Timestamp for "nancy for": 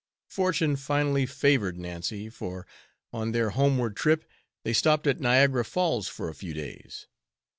1.77-2.65